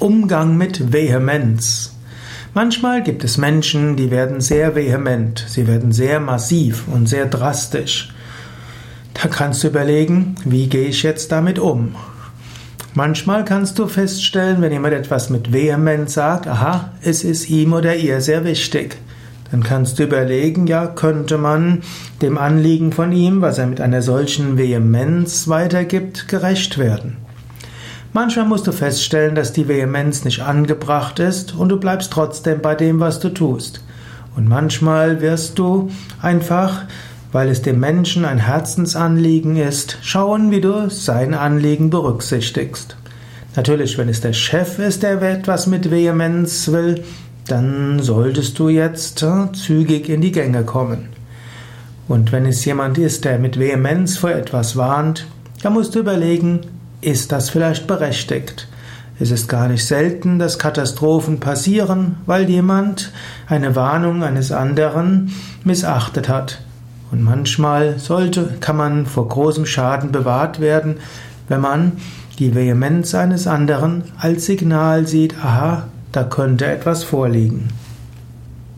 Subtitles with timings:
[0.00, 1.94] Umgang mit Vehemenz.
[2.54, 8.12] Manchmal gibt es Menschen, die werden sehr vehement, sie werden sehr massiv und sehr drastisch.
[9.12, 11.94] Da kannst du überlegen, wie gehe ich jetzt damit um?
[12.94, 17.94] Manchmal kannst du feststellen, wenn jemand etwas mit Vehemenz sagt, aha, es ist ihm oder
[17.94, 18.96] ihr sehr wichtig.
[19.50, 21.82] Dann kannst du überlegen, ja, könnte man
[22.22, 27.18] dem Anliegen von ihm, was er mit einer solchen Vehemenz weitergibt, gerecht werden.
[28.12, 32.74] Manchmal musst du feststellen, dass die Vehemenz nicht angebracht ist und du bleibst trotzdem bei
[32.74, 33.84] dem, was du tust.
[34.36, 36.86] Und manchmal wirst du einfach,
[37.30, 42.96] weil es dem Menschen ein Herzensanliegen ist, schauen, wie du sein Anliegen berücksichtigst.
[43.54, 47.04] Natürlich, wenn es der Chef ist, der etwas mit Vehemenz will,
[47.46, 51.10] dann solltest du jetzt äh, zügig in die Gänge kommen.
[52.08, 55.26] Und wenn es jemand ist, der mit Vehemenz vor etwas warnt,
[55.62, 56.60] dann musst du überlegen,
[57.00, 58.68] ist das vielleicht berechtigt?
[59.18, 63.12] Es ist gar nicht selten, dass Katastrophen passieren, weil jemand
[63.48, 66.62] eine Warnung eines anderen missachtet hat.
[67.12, 70.96] Und manchmal sollte, kann man vor großem Schaden bewahrt werden,
[71.48, 71.92] wenn man
[72.38, 77.68] die Vehemenz eines anderen als Signal sieht, aha, da könnte etwas vorliegen.